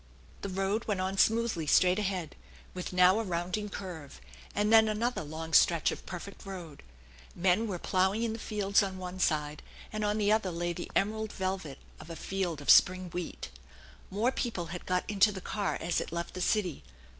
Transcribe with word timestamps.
The 0.41 0.49
road 0.49 0.85
went 0.85 0.99
on 0.99 1.15
smoothly 1.19 1.67
straight 1.67 1.99
ahead, 1.99 2.35
with 2.73 2.91
now 2.91 3.19
a 3.19 3.23
rounding 3.23 3.69
curve, 3.69 4.19
and 4.55 4.73
then 4.73 4.87
another 4.87 5.21
long 5.23 5.53
stretch 5.53 5.91
of 5.91 6.07
perfect 6.07 6.43
road. 6.43 6.81
Men 7.35 7.67
were 7.67 7.77
ploughing 7.77 8.23
in 8.23 8.33
the 8.33 8.39
fields 8.39 8.81
on 8.81 8.97
one 8.97 9.19
side, 9.19 9.61
and 9.93 10.03
on 10.03 10.17
the 10.17 10.31
other 10.31 10.49
lay 10.49 10.73
the 10.73 10.89
emerald 10.95 11.31
velvet 11.31 11.77
of 11.99 12.09
a 12.09 12.15
field 12.15 12.61
of 12.61 12.71
spring 12.71 13.11
wheat. 13.11 13.51
More 14.09 14.31
people 14.31 14.65
had 14.73 14.87
got 14.87 15.07
into 15.07 15.31
the 15.31 15.39
car 15.39 15.77
as 15.79 16.01
it 16.01 16.11
left 16.11 16.33
the 16.33 16.41
city. 16.41 16.83